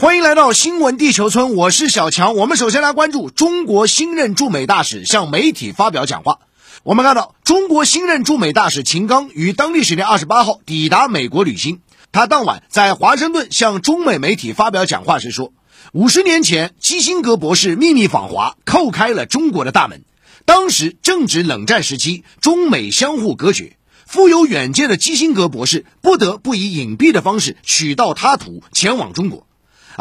[0.00, 2.34] 欢迎来到新闻地球村，我是小强。
[2.34, 6.38] 我们首先来关注中国新任驻美大使向媒体发表讲话。
[6.84, 11.80] 我们看到，中国新任驻美大使秦刚于当地时间二十八号抵达美国旅行。
[12.12, 15.52] 他当晚在华盛顿向中美媒体发表讲话时说
[15.92, 20.04] ：“五十年前，基辛格博士秘密访华，叩开了中国的大门。
[20.46, 23.76] 当时正值冷战时期，中美相互隔绝。
[24.06, 29.46] 富有远见的基辛格博士不得不以隐蔽的方式取道他途，前往中国。”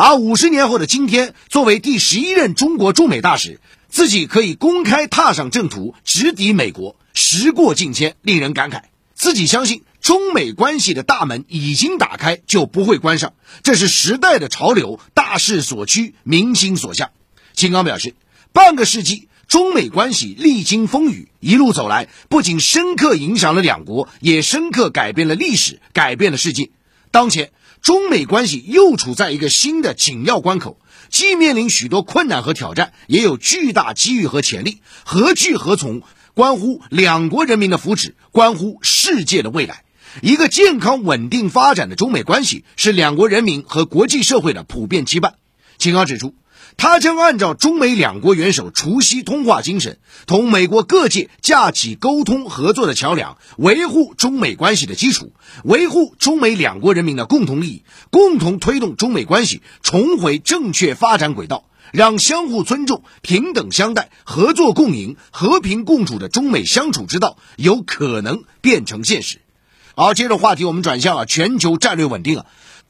[0.02, 3.60] 而五十年后的今天，作为第十一任中国驻美大使，
[3.90, 8.84] 自己可以公开踏上正途，直抵美国，时过境迁，令人感慨。
[9.14, 17.10] 自己相信中美关系的大门已经打开，就不会关上，这是时代的潮流，大势所趋，民心所向。
[17.54, 18.16] 秦刚表示，
[18.54, 26.70] 半个世纪，中美关系历经风雨，一路走来，不仅深刻影响了两国，也深刻改变了历史，改变了世界。
[27.12, 27.52] 当前。
[27.82, 30.80] 中美关系又处在一个新的紧要关口，
[31.10, 34.82] 既面临许多困难和挑战，也有巨大机遇和潜力。
[35.06, 36.02] 何去何从，
[36.34, 39.84] 关乎两国人民的福祉，关乎世界的未来。
[40.22, 45.34] 一个健康稳定发展的中美关系，是两国人民和国际社会的普遍羁绊。
[45.78, 46.36] 秦刚指出。
[46.80, 55.34] 他将按照中美两国元首除夕通话精神，同美国各界架起沟通合作的桥梁，维护中美关系的基础，
[55.66, 69.42] 维护中美两国人民的共同利益，共同推动中美关系重回正确发展轨道，让相互尊重、平等相待、合作共赢、和平共处的中美相处之道有可能变成现实。
[69.96, 72.46] 好，接着话题我们转向了全球战略稳定啊，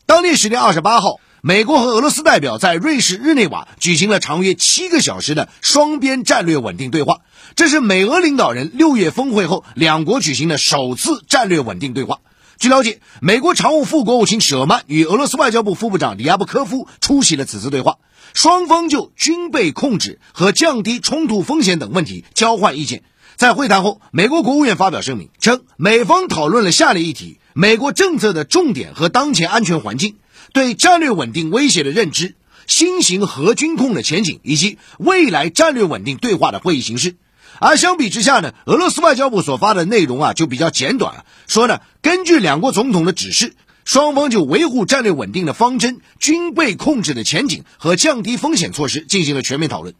[0.06, 1.20] 当地时间二十八号。
[1.42, 7.20] 美国和俄罗斯代表在瑞士日内瓦举行了长约七个小时的双边战略稳定对话，
[7.56, 12.20] 这是美俄领导人六月峰会后两国举行的首次战略稳定对话。
[12.58, 18.00] 据了解，美国常务副国务卿舍曼与俄罗斯外交部副部长里亚布科夫出席了此次对话，
[18.34, 23.04] 双方就军备控制和降低冲突风险等问题交换意见。
[23.38, 30.15] 在会谈后，美国国务院发表声明称，美方讨论了下列议题：美国政策的重点和当前安全环境。
[30.52, 32.33] 对战略稳定威胁的认知、
[32.65, 37.17] 新型核军控的前景以及未来战略稳定对话的会议形式，
[37.60, 43.54] 而相比之下呢，俄罗斯外交部所发的内容啊就比较简短，说呢，根据两国总统的指示，
[43.86, 49.93] 双方就维护战略稳定的方针、军备控制的前景和降低风险措施进行了全面讨论。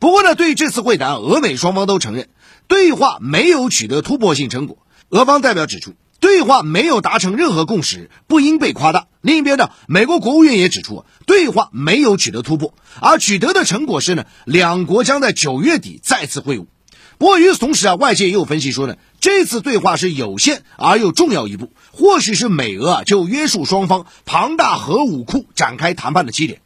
[0.00, 2.28] 不过呢，对于这次会谈，俄美双方都承认
[2.66, 4.78] 对话没有取得突破性成果。
[5.10, 5.92] 俄方代表指出。
[6.32, 9.06] 对话没有达成任何共识，不应被夸大。
[9.20, 16.64] 另一边呢，美国国务院也指出，对话没有取得突破，而取得的成果是呢，两国将在九月底再次会晤。
[17.18, 26.62] 不过与此同时啊，外界也有分析说呢，这次对话是有限而又重要一步，或许是美俄啊就约束双方庞大核武库展开谈判的起点。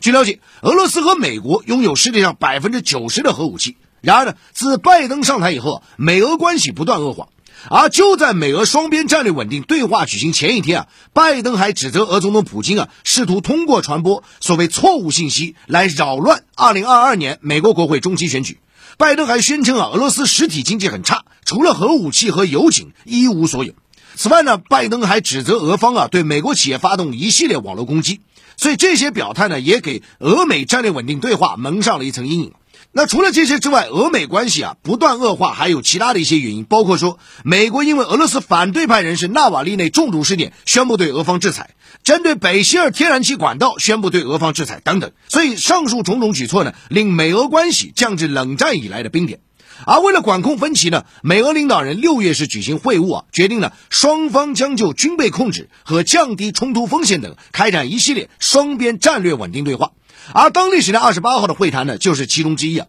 [0.00, 3.78] 据了解，俄罗斯和美国拥有世界上百分之九十的核武器。
[4.02, 7.28] 然而呢，自拜登上台以后，美俄关系不断恶化。
[7.70, 18.58] 而就在美俄双边战略稳定对话举行前一天啊，拜登还指责俄总统普京啊，试图通过传播所谓错误信息来扰乱2022年美国国会中期选举。
[18.98, 23.74] 拜登还宣称啊，俄罗斯实体经济很差，除了核武器和油井一无所有。
[24.14, 28.20] 此外呢，拜登还指责俄方啊，对美国企业发动一系列网络攻击。
[28.56, 32.52] 所以这些表态呢，也给俄美战略稳定对话蒙上了一层阴影。
[32.96, 41.66] 那除了这些之外，俄美关系啊不断恶化，还有其他的一些原因，包括说美国因为俄罗斯反对派人士纳瓦利内中毒事件，宣布对俄方制裁；
[42.04, 45.12] 针对北希尔天然气管道，宣布对俄方制裁等等。
[45.28, 49.40] 所以上述种种举措呢，令美俄关系降至冷战以来的冰点。
[49.84, 59.90] 而为了管控分歧呢，美俄领导人六月是举行会晤啊，决定了双方将就军备控制和降低冲突风险等开展一系列双边战略稳定对话。
[60.32, 62.86] 而当地时间二十八号的会谈呢，就是其中之一啊。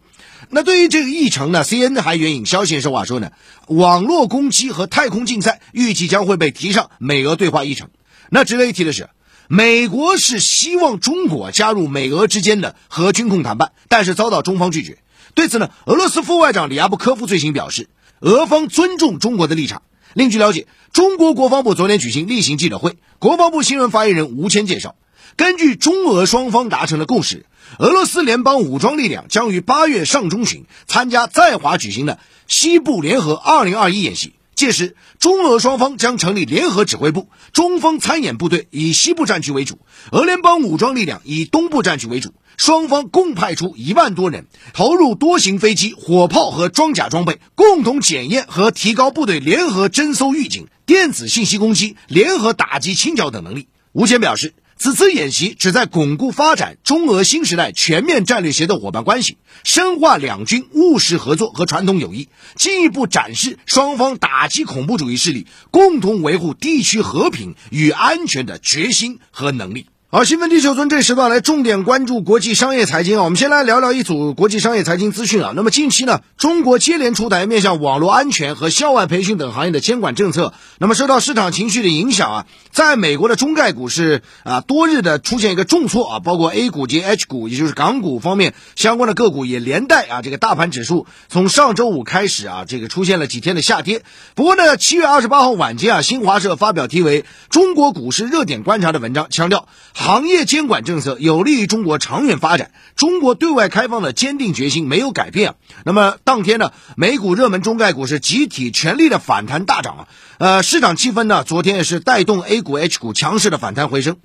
[0.50, 3.30] 那对于这个议程呢，CNN 还援引消息人士话说呢，
[3.66, 7.90] 网络攻击和太空竞赛预计将会被提上美俄对话议程。
[8.30, 9.08] 那值得一提的是，
[9.48, 14.98] 美国是希望中国加入美俄之间的核军控谈判，但是遭到中方拒绝。
[15.34, 17.88] 对此呢，俄罗斯副外长里亚布科夫最新表示，
[18.20, 19.82] 俄方尊重中国的立场。
[20.14, 24.94] 另据了解，中国国防部昨天举行例行记者会，国防部新闻发言人吴谦介绍。
[25.38, 27.46] 根据中俄双方达成的共识，
[27.78, 32.18] 俄罗斯联邦武装力量将于八月上中旬参加在华举行的
[32.48, 34.32] 西部联合二零二一演习。
[34.56, 39.78] 届时，中俄双方将成立联合指挥部，中方参演部队以西部战区为主，
[40.10, 42.34] 俄联邦武装力量以东部战区为主。
[42.56, 53.68] 双方共派出一万多人，投入多型飞机、火炮和装甲装备，共同检验和提高部队联合侦搜预警、电子信息攻击、联合打击清剿等能力。
[53.92, 54.52] 吴谦表示。
[54.80, 69.86] 此次演习旨在巩固发展中俄新时代全面战略协作伙伴关系，深化两军务实合作和传统友谊，进一步展示双方打击恐怖主义势力、共同维护地区和平与安全的决心和能力。
[70.10, 73.24] 好，新闻地球村这时段来重点关注国际商业财经啊。
[73.24, 75.52] 我们先来聊聊一组国际商业财经资讯啊。
[75.54, 80.54] 那么近期呢，中国接连出台面向网络安全和校外培训等行业的监管政策。
[80.78, 94.04] 那么受到市场情绪的影响啊，在美国的中概股是啊，多日的出现一个重挫啊，包括 A 股及 H 股，也就是港股方面相关的个股也连带啊，这个大盘指数从上周五开始啊，这个出现了几天的下跌。
[94.34, 97.20] 不过呢，七月二十八号晚间啊，新华社发表题为
[97.50, 99.68] 《中国股市热点观察》的文章，强调。
[99.98, 105.56] 行业监管政策有利于中国长远发展，中国对外开放的坚定决心没有改变。
[105.84, 110.08] 那么当天呢，美股热门中概股是集体全力的反弹大涨啊，
[110.38, 114.18] 呃，市场气氛呢，昨天也是带动 A 股、H 股强势的反弹回升。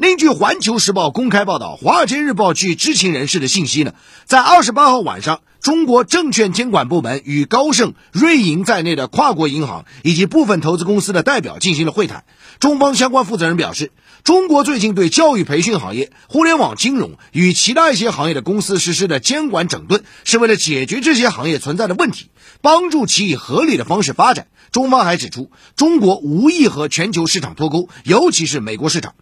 [0.00, 3.92] 另据环球时报公开报道，华尔街日报据知情人士的信息呢，
[4.24, 5.42] 在二十八号晚上。
[5.60, 12.24] 中国证券监管部门与高盛、瑞银在内的跨国银行以及部分投资公司的代表进行了会谈。
[12.60, 13.92] 中方相关负责人表示，
[14.24, 22.30] 中国最近对教育培训行业、互联网金融与其他一些行业的公司实施的监管整顿，是为了解决这些行业存在的问题，
[22.60, 24.48] 帮助其以合理的方式发展。
[24.72, 29.14] 中方还指出，中国无意和全球市场脱钩，尤其是美国市场。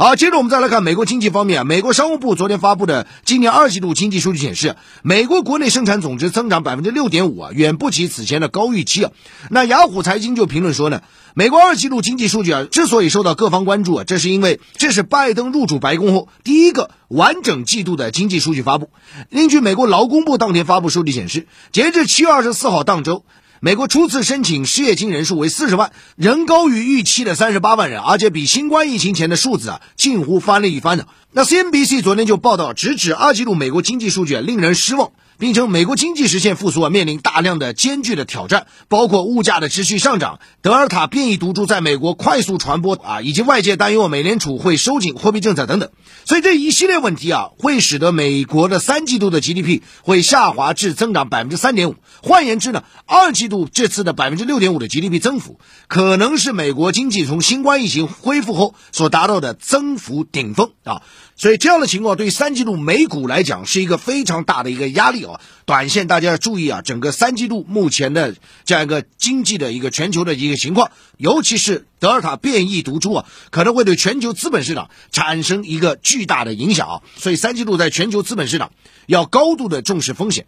[0.00, 1.66] 好，接着我们再来看美国经济方面。
[1.66, 9.10] 美国商务部昨天发布的今年二季度经济数据显示，美国国内生产总值增长百分之六点五啊，远不及此前的高预期啊。
[9.50, 11.02] 那雅虎财经就评论说呢，
[11.34, 18.90] 美国二季度经济数据啊之所以受到各方关注啊，这是因为这是拜登入主白宫后第一个完整季度的经济数据发布。
[19.30, 23.24] 另据美国劳工部当天发布数据显示，截至七月二十四号当周。
[23.60, 31.06] 美国初次申请失业金人数为四十万，仍高于预期的三十八万人，而且比新冠疫情前的数字啊近乎翻了一番呢。
[31.32, 35.10] 那 CNBC 昨天就报道，直指二季度美国经济数据令人失望。
[35.38, 45.90] 并称美国经济实现复苏啊，面临大量的艰巨的挑战，包括物价的持续上涨、德尔塔变异毒株在美国快速传播啊，以及外界担忧美联储会收紧货币政策等等。
[46.24, 51.94] 所以这一系列问题啊，会使得美国的三季度的 GDP 会下滑至增长百分之三点五。
[52.22, 61.02] 换言之呢，二季度这次的百分之六点五的 GDP 增幅，可能是美国经济从新冠疫情恢复后所达到的增幅顶峰啊。
[61.36, 65.24] 所以这样的情况对三季度美股来讲是一个非常大的一个压力
[65.64, 68.34] 短线大家要注意啊，整个三季度目前的
[68.64, 77.02] 这样一个经济的一个全球的一个情况，尤其是德尔塔变异毒株啊，可能会对全球资本市场产生一个巨大的影响啊！
[77.16, 78.72] 所以三季度在全球资本市场
[79.06, 80.46] 要高度的重视风险。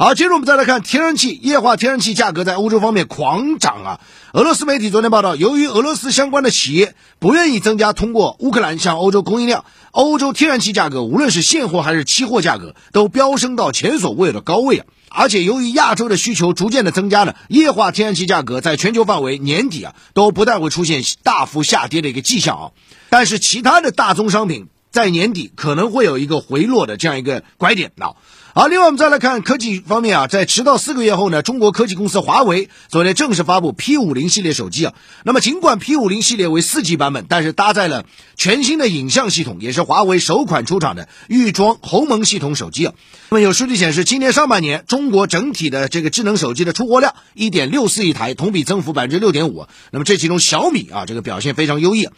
[0.00, 4.00] 好，接着我们再来看天然气、液化天然气价格在欧洲方面狂涨啊！
[4.32, 14.86] 俄罗斯媒体昨天报道，由于俄罗斯相关的企业不愿意增加通过乌克兰向欧洲供应量，欧洲天然气价格无论是现货还是期货价格都飙升到前所未有的高位啊！
[15.10, 22.64] 而且由于亚洲的需求逐渐的增加呢，液化天然气价格在全球范围年底啊都不但会出现大幅下跌的一个迹象啊，
[23.10, 28.12] 但是其他的大宗商品在年底可能会有一个回落的这样一个拐点啊。
[28.52, 34.94] 好，另外我们再来看科技方面啊，在迟到四个月后呢，中国科技公司华为昨天正式发布 P 五零系列手机啊。
[35.22, 38.06] 那么尽管 P 五零系列为四 G 版本，但是搭载了
[38.36, 42.94] 全新的影像系统，也是华为首款出厂的预装鸿蒙系统手机啊。
[43.28, 49.68] 那么有数据显示，今年上半年中国整体的这个智能手机的出货量一点六四亿台，同比增幅百分之六点五。
[49.92, 52.08] 那么这其中小米啊，这个表现非常优异。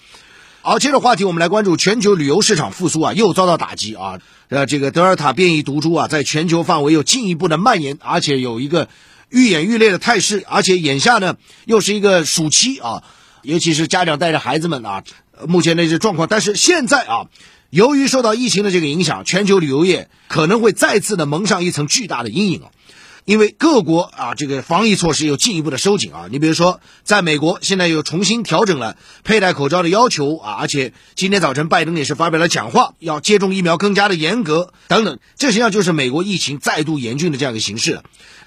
[0.64, 4.21] 好，接着话题，我们来关注全球旅游市场复苏啊，又遭到打击啊。
[4.49, 8.88] 呃，这个德尔塔变异毒株啊，在全球范围又进一步的蔓延，而且有一个
[9.28, 10.45] 愈演愈烈的态势。
[10.47, 13.02] 而且眼下呢，又是一个暑期啊，
[13.42, 15.02] 尤其是家长带着孩子们啊，
[15.49, 16.28] 目前的这状况。
[16.28, 17.26] 但是现在啊，
[17.71, 22.71] 由于受到疫情的这个影响，全球旅游业可能会再次的蒙上一层巨大的阴影啊。
[23.24, 26.26] 因为各国啊，这个防疫措施又进一步的收紧啊。
[26.30, 35.18] 你比如说，在美国现在又重新调整了佩戴口罩的要求啊，而且今天早晨拜登也是发表了讲话，要接种疫苗更加的严格等等。
[35.36, 38.02] 这实际上就是美国疫情再度严峻的这样一个形势。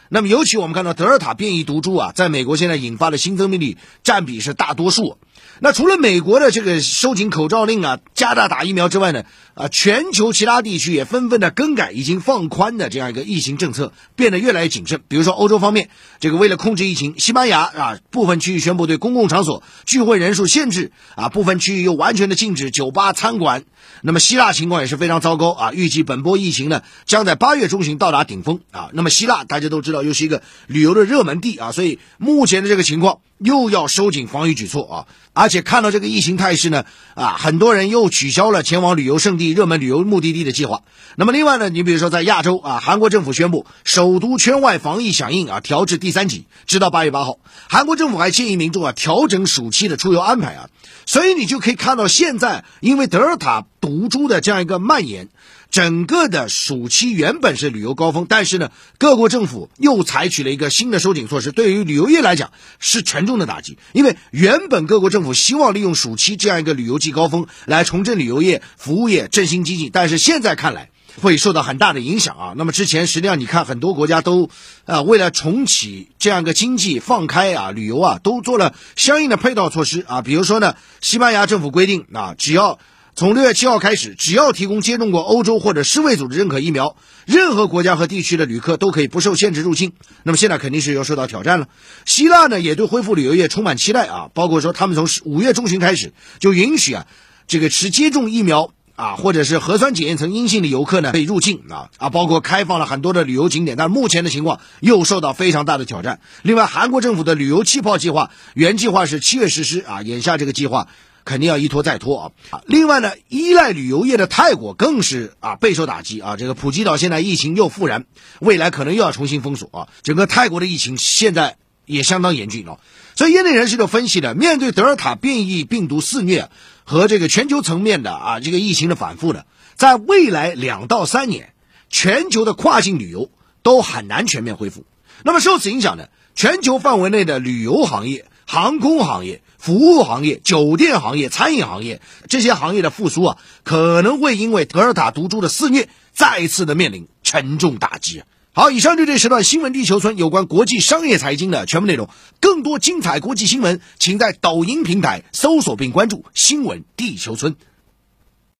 [0.09, 5.17] 那么，尤其我们看到德尔塔变异毒株啊，在美国现在引发的新增病例占比是大多数。
[5.59, 9.23] 那除了美国的这个收紧口罩令啊，加大打疫苗之外呢，
[9.53, 15.01] 啊，全球其他地区也纷纷的更改已经放宽的这样一个疫情政策，变得越来越谨慎。
[15.07, 15.89] 比如说欧洲方面，
[16.19, 23.63] 这个为了控制疫情，西班牙啊部分区域宣布对公共场所聚会人数限制啊，部分区域又完全的禁止酒吧、餐馆。
[24.01, 28.89] 那么希腊情况也是非常糟糕啊，预计本波疫情呢将在八月中旬到达顶峰啊。
[28.91, 35.07] 那么希腊大家都知道又是一个旅游的热门地啊，所以目前的这个情况又要收紧防疫举措啊！
[35.33, 40.83] 而且看到这个疫情态势呢，啊，很多人又取消了前往旅游胜地、热门旅游目的地的计划。
[41.17, 47.37] 那么，另外呢，你比如说在亚洲啊，韩国政府宣布首都圈外防疫响应啊，调至第三级，直到八月八号。
[47.67, 50.69] 韩国政府还建议民众啊调整暑期的出游安排啊。
[51.05, 55.27] 所以你就可以看到，现在因为德尔塔毒株的这样一个蔓延。
[55.75, 63.77] 整个的暑期原本是旅游高峰，但是呢，各国政府又采取了一个新的收紧措施，对于旅游业来讲是沉重的打击。
[63.91, 70.91] 因为原本各国政府希望利用暑期这样一个旅游季高峰来重振旅游业、服务业、振兴经济，但是现在看来
[71.21, 72.53] 会受到很大的影响啊。
[72.55, 74.49] 那么之前实际上你看很多国家都，
[74.85, 80.21] 啊，为了重启这样一个经济、放开啊旅游啊，都做了相应的配套措施啊。
[80.21, 82.79] 比如说呢，西班牙政府规定啊，只要
[83.17, 89.93] 从六月七号开始，只要提供接种过欧洲或者世卫组织认可疫苗，任何国家和地区的旅客都可以不受限制入境。
[90.23, 91.69] 那么现在肯定是要受到挑战了。
[92.03, 97.07] 希腊呢也对恢复旅游业充满期待啊，包括说他们从五月中旬开始就允许啊
[97.47, 106.19] 这个持接种疫苗啊或者是核酸检验呈阴性的游客呢可以入境啊啊，包括开放了很多的旅游景点，但目前的情况又受到非常大的挑战。
[106.41, 110.89] 另外，韩国政府的旅游气泡计划原计划是七月实施啊，眼下这个计划。
[111.25, 112.61] 肯定要一拖再拖啊！
[112.67, 116.37] 另外呢，依赖旅游业的泰国更是啊备受打击啊。
[116.37, 118.05] 这个普吉岛现在疫情又复燃，
[118.39, 119.87] 未来可能又要重新封锁啊。
[120.03, 122.79] 整个泰国的疫情现在也相当严峻了。
[123.15, 126.51] 所以业内人士就分析了，面对德尔塔变异病毒肆虐
[126.83, 131.53] 和这个全球层面的啊这个疫情的反复的，在未来两到三年，
[131.89, 133.31] 全球的跨境旅游
[133.63, 134.85] 都很难全面恢复。
[135.23, 136.05] 那么受此影响呢，
[136.35, 138.27] 全球范围内的旅游行业。
[138.47, 148.21] 航空行业、服务行业、酒店行业、餐饮行业这些行业的复苏啊，可能会因为德尔塔毒株的肆虐，再次的面临沉重打击。
[148.53, 152.09] 好，以上就这时段新闻地球村有关国际商业财经的全部内容。
[152.39, 157.55] 更多精彩国际新闻，请在抖音平台搜索并关注“新闻地球村”。